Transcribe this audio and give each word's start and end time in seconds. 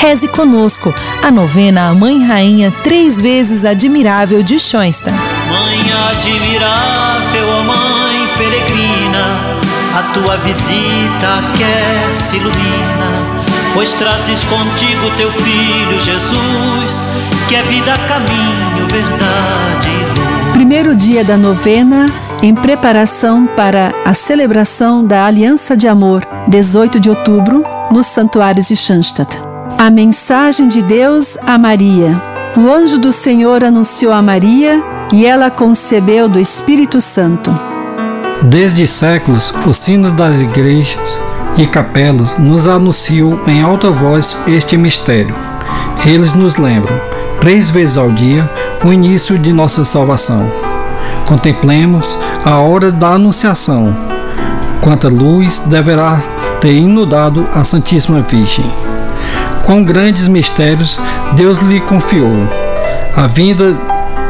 Reze 0.00 0.28
conosco 0.28 0.94
a 1.24 1.30
novena 1.30 1.88
à 1.88 1.94
Mãe 1.94 2.24
Rainha 2.24 2.72
Três 2.84 3.20
Vezes 3.20 3.64
Admirável 3.64 4.44
de 4.44 4.56
Schoenstatt. 4.56 5.16
Mãe 5.48 5.80
admirável, 6.10 7.48
ó 7.50 7.62
Mãe 7.64 8.28
peregrina, 8.38 9.28
a 9.96 10.02
tua 10.14 10.36
visita 10.36 11.40
aquece, 11.40 12.36
ilumina, 12.36 13.12
pois 13.74 13.92
trazes 13.94 14.44
contigo 14.44 15.10
teu 15.16 15.32
filho 15.32 16.00
Jesus, 16.00 17.02
que 17.48 17.56
é 17.56 17.62
vida, 17.64 17.98
caminho, 18.06 18.86
verdade 18.86 19.88
e 19.88 20.18
luz. 20.20 20.52
Primeiro 20.52 20.94
dia 20.94 21.24
da 21.24 21.36
novena, 21.36 22.06
em 22.40 22.54
preparação 22.54 23.48
para 23.48 23.92
a 24.04 24.14
celebração 24.14 25.04
da 25.04 25.26
Aliança 25.26 25.76
de 25.76 25.88
Amor, 25.88 26.24
18 26.46 27.00
de 27.00 27.10
outubro, 27.10 27.64
nos 27.90 28.06
santuários 28.06 28.68
de 28.68 28.76
Schanstatt. 28.76 29.47
A 29.80 29.90
mensagem 29.90 30.66
de 30.66 30.82
Deus 30.82 31.38
a 31.46 31.56
Maria. 31.56 32.20
O 32.56 32.68
anjo 32.68 32.98
do 32.98 33.12
Senhor 33.12 33.62
anunciou 33.62 34.12
a 34.12 34.20
Maria 34.20 34.82
e 35.12 35.24
ela 35.24 35.52
concebeu 35.52 36.28
do 36.28 36.40
Espírito 36.40 37.00
Santo. 37.00 37.54
Desde 38.42 38.88
séculos, 38.88 39.54
os 39.64 39.76
sinos 39.76 40.10
das 40.14 40.40
igrejas 40.40 41.20
e 41.56 41.64
capelas 41.64 42.36
nos 42.38 42.66
anunciam 42.66 43.38
em 43.46 43.62
alta 43.62 43.88
voz 43.88 44.42
este 44.48 44.76
mistério. 44.76 45.36
Eles 46.04 46.34
nos 46.34 46.56
lembram, 46.56 47.00
três 47.40 47.70
vezes 47.70 47.96
ao 47.96 48.10
dia, 48.10 48.50
o 48.84 48.92
início 48.92 49.38
de 49.38 49.52
nossa 49.52 49.84
salvação. 49.84 50.50
Contemplemos 51.24 52.18
a 52.44 52.58
hora 52.58 52.90
da 52.90 53.10
Anunciação. 53.10 53.94
Quanta 54.80 55.06
luz 55.06 55.60
deverá 55.60 56.20
ter 56.60 56.74
inundado 56.74 57.46
a 57.54 57.62
Santíssima 57.62 58.20
Virgem 58.22 58.68
quão 59.68 59.84
grandes 59.84 60.26
mistérios 60.28 60.98
Deus 61.34 61.58
lhe 61.58 61.78
confiou. 61.78 62.48
A 63.14 63.26
vinda 63.26 63.76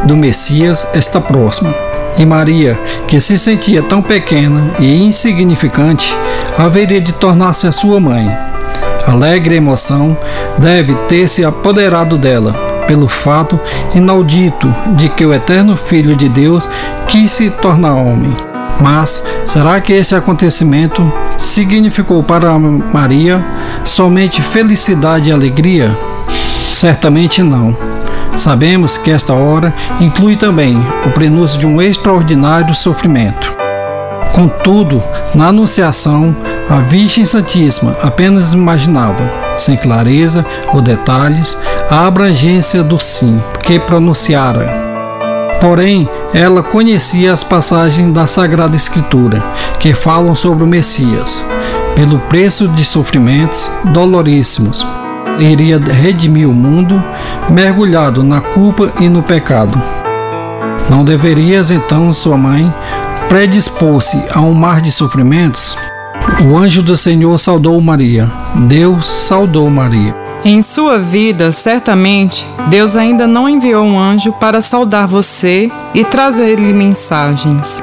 do 0.03 0.17
Messias 0.17 0.85
está 0.97 1.21
próxima. 1.21 1.73
E 2.19 2.27
Maria, 2.27 2.77
que 3.07 3.21
se 3.21 3.39
sentia 3.39 3.81
tão 3.81 4.03
pequena 4.03 4.75
e 4.81 4.97
insignificante, 4.97 6.13
haveria 6.59 7.01
de 7.01 7.13
tornar-se 7.13 7.69
a 7.69 7.73
sua 7.73 8.01
mãe. 8.01 8.29
Alegre 9.07 9.55
emoção 9.55 10.19
deve 10.59 10.97
ter 11.07 11.29
se 11.29 11.45
apoderado 11.45 12.19
dela, 12.19 12.53
pelo 12.89 13.07
fato 13.07 13.61
inaudito 13.95 14.75
de 14.97 15.09
que 15.09 15.25
o 15.25 15.33
eterno 15.33 15.77
Filho 15.77 16.17
de 16.17 16.29
Deus 16.29 16.69
quis 17.07 17.31
se 17.31 17.49
tornar 17.49 17.95
homem. 17.95 18.48
Mas 18.81 19.27
será 19.45 19.81
que 19.81 19.93
esse 19.93 20.15
acontecimento 20.15 21.13
significou 21.37 22.23
para 22.23 22.57
Maria 22.59 23.45
somente 23.85 24.41
felicidade 24.41 25.29
e 25.29 25.33
alegria? 25.33 25.97
Certamente 26.71 27.43
não. 27.43 27.77
Sabemos 28.37 28.97
que 28.97 29.11
esta 29.11 29.35
hora 29.35 29.75
inclui 30.01 30.37
também 30.37 30.79
o 31.05 31.11
prenúncio 31.11 31.59
de 31.59 31.67
um 31.67 31.83
extraordinário 31.83 32.75
sofrimento. 32.75 33.57
Contudo, 34.33 35.03
na 35.35 35.49
Anunciação, 35.49 36.37
a 36.71 36.79
Virgem 36.79 37.25
Santíssima 37.25 37.97
apenas 38.03 38.53
imaginava, 38.53 39.29
sem 39.57 39.77
clareza 39.77 40.47
ou 40.73 40.81
detalhes, 40.81 41.59
a 41.91 42.07
abrangência 42.07 42.83
do 42.85 43.01
sim 43.01 43.43
que 43.63 43.81
pronunciara 43.81 44.88
Porém, 45.61 46.09
ela 46.33 46.63
conhecia 46.63 47.33
as 47.33 47.43
passagens 47.43 48.13
da 48.13 48.27
Sagrada 48.27 48.77
Escritura 48.77 49.43
que 49.81 49.93
falam 49.93 50.35
sobre 50.35 50.63
o 50.63 50.67
Messias. 50.67 51.49
Pelo 51.97 52.19
preço 52.21 52.69
de 52.69 52.85
sofrimentos 52.85 53.69
doloríssimos, 53.87 54.87
iria 55.39 55.79
redimir 55.79 56.49
o 56.49 56.55
mundo 56.55 57.03
mergulhado 57.51 58.23
na 58.23 58.41
culpa 58.41 58.93
e 59.01 59.09
no 59.09 59.23
pecado. 59.23 59.81
Não 60.89 61.05
deverias 61.05 61.71
então, 61.71 62.15
sua 62.15 62.37
mãe, 62.37 62.73
predispor-se 63.29 64.23
a 64.33 64.41
um 64.41 64.55
mar 64.55 64.81
de 64.81 64.93
sofrimentos? 64.93 65.77
O 66.41 66.57
anjo 66.57 66.83
do 66.83 66.97
Senhor 66.97 67.37
saudou 67.39 67.81
Maria. 67.81 68.31
Deus 68.69 69.07
saudou 69.07 69.69
Maria. 69.69 70.28
Em 70.45 70.63
sua 70.63 70.99
vida, 70.99 71.51
certamente, 71.51 72.47
Deus 72.69 72.97
ainda 72.97 73.27
não 73.27 73.49
enviou 73.49 73.85
um 73.85 73.99
anjo 73.99 74.33
para 74.33 74.61
saudar 74.61 75.07
você 75.07 75.71
e 75.93 76.05
trazer-lhe 76.05 76.73
mensagens. 76.73 77.83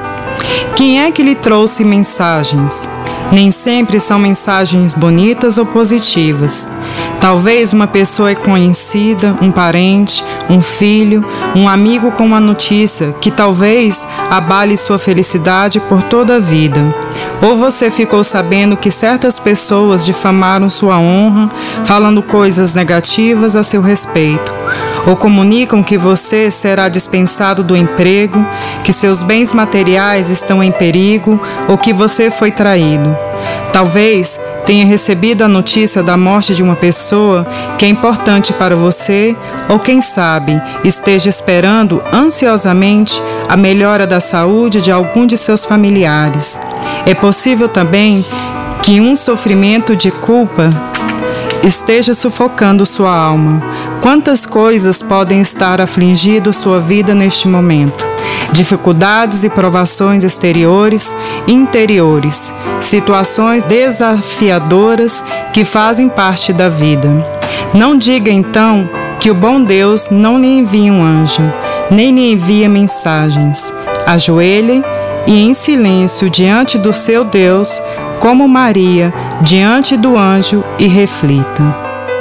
Quem 0.74 1.02
é 1.02 1.10
que 1.10 1.22
lhe 1.22 1.34
trouxe 1.34 1.84
mensagens? 1.84 2.88
Nem 3.30 3.50
sempre 3.50 4.00
são 4.00 4.18
mensagens 4.18 4.94
bonitas 4.94 5.58
ou 5.58 5.66
positivas. 5.66 6.70
Talvez 7.20 7.72
uma 7.72 7.86
pessoa 7.86 8.34
conhecida, 8.34 9.36
um 9.42 9.50
parente, 9.50 10.24
um 10.48 10.62
filho, 10.62 11.24
um 11.54 11.68
amigo 11.68 12.10
com 12.12 12.24
uma 12.24 12.40
notícia 12.40 13.12
que 13.20 13.30
talvez 13.30 14.06
abale 14.30 14.76
sua 14.76 14.98
felicidade 14.98 15.80
por 15.80 16.02
toda 16.04 16.36
a 16.36 16.40
vida. 16.40 16.94
Ou 17.42 17.56
você 17.56 17.90
ficou 17.90 18.24
sabendo 18.24 18.76
que 18.76 18.90
certas 18.90 19.38
pessoas 19.38 20.04
difamaram 20.04 20.68
sua 20.68 20.98
honra, 20.98 21.50
falando 21.84 22.22
coisas 22.22 22.74
negativas 22.74 23.56
a 23.56 23.62
seu 23.62 23.80
respeito 23.80 24.56
ou 25.06 25.14
comunicam 25.14 25.82
que 25.82 25.96
você 25.96 26.50
será 26.50 26.88
dispensado 26.88 27.62
do 27.62 27.76
emprego, 27.76 28.44
que 28.82 28.92
seus 28.92 29.22
bens 29.22 29.54
materiais 29.54 30.28
estão 30.30 30.62
em 30.62 30.72
perigo 30.72 31.40
ou 31.68 31.78
que 31.78 31.92
você 31.92 32.28
foi 32.28 32.50
traído. 32.50 33.16
Talvez 33.72 34.40
tenha 34.64 34.84
recebido 34.84 35.44
a 35.44 35.48
notícia 35.48 36.02
da 36.02 36.16
morte 36.16 36.54
de 36.54 36.62
uma 36.62 36.74
pessoa 36.74 37.46
que 37.78 37.84
é 37.84 37.88
importante 37.88 38.52
para 38.52 38.74
você, 38.74 39.36
ou 39.68 39.78
quem 39.78 40.00
sabe 40.00 40.60
esteja 40.82 41.28
esperando 41.28 42.02
ansiosamente 42.12 43.22
a 43.48 43.56
melhora 43.56 44.08
da 44.08 44.18
saúde 44.18 44.82
de 44.82 44.90
algum 44.90 45.24
de 45.24 45.38
seus 45.38 45.64
familiares. 45.64 46.60
É 47.06 47.14
possível 47.14 47.68
também 47.68 48.26
que 48.82 49.00
um 49.00 49.14
sofrimento 49.14 49.94
de 49.94 50.10
culpa 50.10 50.70
esteja 51.62 52.14
sufocando 52.14 52.84
sua 52.84 53.14
alma. 53.14 53.62
Quantas 54.02 54.44
coisas 54.44 55.02
podem 55.02 55.40
estar 55.40 55.80
afligindo 55.80 56.52
sua 56.52 56.80
vida 56.80 57.14
neste 57.14 57.46
momento? 57.46 58.04
Dificuldades 58.52 59.44
e 59.44 59.48
provações 59.48 60.24
exteriores 60.24 61.14
interiores, 61.46 62.52
situações 62.80 63.62
desafiadoras 63.62 65.22
que 65.52 65.64
fazem 65.64 66.08
parte 66.08 66.52
da 66.52 66.68
vida. 66.68 67.08
Não 67.72 67.96
diga 67.96 68.32
então 68.32 68.88
que 69.20 69.30
o 69.30 69.34
bom 69.34 69.62
Deus 69.62 70.08
não 70.10 70.40
lhe 70.40 70.58
envia 70.58 70.92
um 70.92 71.04
anjo, 71.04 71.42
nem 71.88 72.12
lhe 72.12 72.32
envia 72.32 72.68
mensagens. 72.68 73.72
Ajoelhe 74.04 74.82
e 75.26 75.42
em 75.42 75.52
silêncio 75.52 76.30
diante 76.30 76.78
do 76.78 76.92
seu 76.92 77.24
Deus, 77.24 77.80
como 78.20 78.48
Maria, 78.48 79.12
diante 79.42 79.96
do 79.96 80.16
anjo 80.16 80.64
e 80.78 80.86
reflita. 80.86 81.74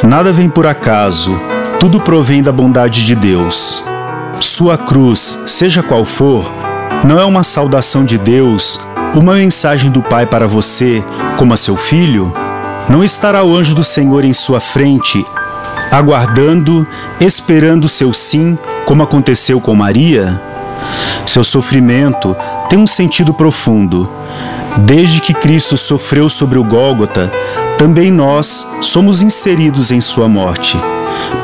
Nada 0.04 0.32
vem 0.32 0.50
por 0.50 0.66
acaso, 0.66 1.40
tudo 1.80 2.00
provém 2.00 2.42
da 2.42 2.52
bondade 2.52 3.06
de 3.06 3.16
Deus. 3.16 3.86
Sua 4.40 4.78
cruz, 4.78 5.44
seja 5.48 5.82
qual 5.82 6.04
for, 6.04 6.52
não 7.04 7.20
é 7.20 7.26
uma 7.26 7.44
saudação 7.44 8.04
de 8.04 8.18
Deus, 8.18 8.86
uma 9.16 9.36
mensagem 9.36 9.90
do 9.92 10.02
Pai 10.02 10.26
para 10.26 10.48
você, 10.48 11.04
como 11.38 11.54
a 11.54 11.58
seu 11.58 11.78
filho? 11.78 12.34
Não 12.90 13.04
estará 13.04 13.44
o 13.44 13.56
anjo 13.56 13.74
do 13.74 13.84
Senhor 13.84 14.26
em 14.26 14.34
sua 14.34 14.60
frente, 14.60 15.26
aguardando, 15.92 16.86
esperando 17.20 17.88
seu 17.88 18.14
sim, 18.14 18.58
como 18.86 19.04
aconteceu 19.04 19.60
com 19.62 19.74
Maria? 19.74 20.40
Seu 21.26 21.44
sofrimento 21.44 22.36
tem 22.76 22.84
um 22.84 22.86
sentido 22.86 23.34
profundo. 23.34 24.10
Desde 24.80 25.22
que 25.22 25.34
Cristo 25.34 25.78
sofreu 25.78 26.28
sobre 26.28 26.60
o 26.60 26.64
Gólgota, 26.64 27.32
também 27.78 28.12
nós 28.12 28.70
somos 28.82 29.22
inseridos 29.22 29.92
em 29.92 30.02
sua 30.02 30.28
morte. 30.28 30.78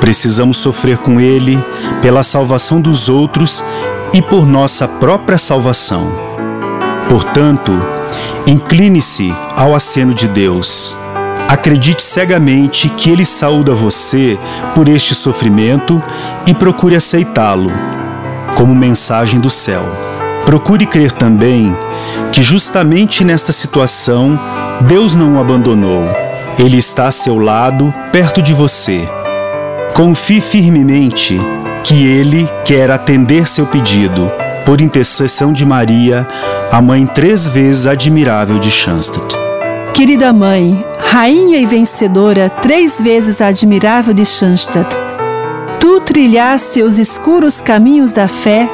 Precisamos 0.02 0.58
sofrer 0.58 0.98
com 0.98 1.22
ele 1.22 1.58
pela 2.02 2.22
salvação 2.22 2.82
dos 2.82 3.08
outros 3.08 3.64
e 4.12 4.22
por 4.22 4.46
nossa 4.46 4.90
própria 4.90 5.38
salvação. 5.38 6.12
Portanto, 7.08 7.72
incline-se 8.46 9.34
ao 9.56 9.74
aceno 9.74 10.14
de 10.14 10.28
Deus. 10.28 10.98
Acredite 11.48 12.04
cegamente 12.04 12.90
que 12.90 13.10
ele 13.10 13.26
saúda 13.26 13.74
você 13.74 14.38
por 14.76 14.90
este 14.90 15.16
sofrimento 15.16 16.04
e 16.46 16.54
procure 16.54 16.98
aceitá-lo 16.98 17.72
como 18.58 18.76
mensagem 18.76 19.40
do 19.40 19.50
céu. 19.50 20.11
Procure 20.46 20.86
crer 20.86 21.12
também 21.12 21.76
que, 22.32 22.42
justamente 22.42 23.24
nesta 23.24 23.52
situação, 23.52 24.40
Deus 24.82 25.16
não 25.16 25.36
o 25.36 25.40
abandonou. 25.40 26.10
Ele 26.58 26.78
está 26.78 27.08
a 27.08 27.12
seu 27.12 27.38
lado, 27.40 27.94
perto 28.12 28.42
de 28.42 28.54
você. 28.54 29.08
Confie 29.94 30.42
firmemente 30.42 31.40
que 31.84 32.06
Ele 32.06 32.48
quer 32.66 32.92
atender 32.92 33.48
seu 33.48 33.66
pedido, 33.66 34.32
por 34.66 34.82
intercessão 34.82 35.54
de 35.54 35.66
Maria, 35.66 36.28
a 36.72 36.82
mãe 36.82 37.06
três 37.06 37.48
vezes 37.48 37.88
admirável 37.88 38.60
de 38.60 38.70
Schanstatt. 38.70 39.36
Querida 39.94 40.32
mãe, 40.32 40.86
rainha 41.00 41.60
e 41.60 41.66
vencedora, 41.66 42.50
três 42.50 43.00
vezes 43.00 43.42
admirável 43.42 44.14
de 44.14 44.26
Schanstatt, 44.26 44.96
tu 45.80 46.00
trilhaste 46.02 46.82
os 46.82 46.98
escuros 46.98 47.62
caminhos 47.62 48.14
da 48.14 48.28
fé 48.28 48.70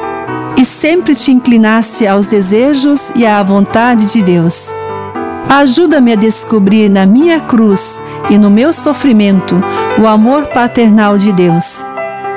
e 0.58 0.64
sempre 0.64 1.14
te 1.14 1.30
inclinaste 1.30 2.06
aos 2.06 2.26
desejos 2.26 3.12
e 3.14 3.24
à 3.24 3.42
vontade 3.42 4.12
de 4.12 4.22
Deus. 4.22 4.74
Ajuda-me 5.48 6.12
a 6.12 6.16
descobrir 6.16 6.90
na 6.90 7.06
minha 7.06 7.40
cruz 7.40 8.02
e 8.28 8.36
no 8.36 8.50
meu 8.50 8.72
sofrimento 8.72 9.58
o 10.02 10.06
amor 10.06 10.48
paternal 10.48 11.16
de 11.16 11.32
Deus. 11.32 11.84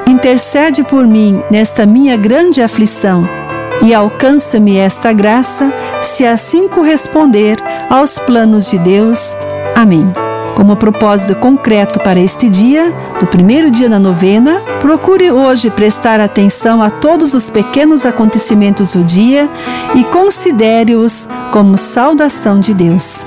Intercede 0.08 0.84
por 0.84 1.06
mim 1.06 1.42
nesta 1.50 1.86
minha 1.86 2.16
grande 2.16 2.62
aflição 2.62 3.28
e 3.84 3.94
alcança-me 3.94 4.78
esta 4.78 5.12
graça, 5.12 5.74
se 6.02 6.26
assim 6.26 6.68
corresponder 6.68 7.58
aos 7.90 8.20
planos 8.20 8.70
de 8.70 8.78
Deus. 8.78 9.36
Amém. 9.76 10.31
Como 10.56 10.76
propósito 10.76 11.36
concreto 11.36 12.00
para 12.00 12.20
este 12.20 12.50
dia, 12.50 12.94
do 13.20 13.28
primeiro 13.28 13.72
dia 13.72 13.90
da 13.90 14.00
novena, 14.00 14.60
procure 14.80 15.32
hoje 15.32 15.70
prestar 15.70 16.20
atenção 16.20 16.82
a 16.82 16.90
todos 16.90 17.34
os 17.34 17.50
pequenos 17.50 18.06
acontecimentos 18.06 18.94
do 18.94 19.04
dia 19.04 19.50
e 19.96 20.04
considere-os 20.04 21.28
como 21.52 21.78
saudação 21.78 22.60
de 22.60 22.74
Deus. 22.74 23.26